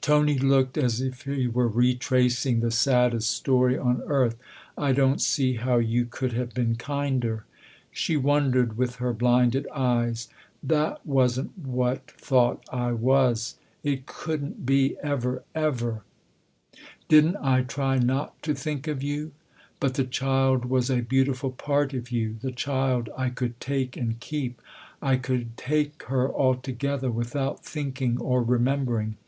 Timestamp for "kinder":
6.76-7.44